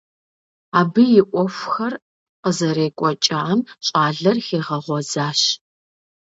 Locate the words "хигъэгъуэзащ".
4.45-5.41